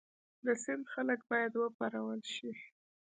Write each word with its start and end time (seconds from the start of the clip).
د 0.45 0.47
سند 0.63 0.83
خلک 0.93 1.19
باید 1.31 1.53
وپارول 1.57 2.21
شي. 2.33 2.51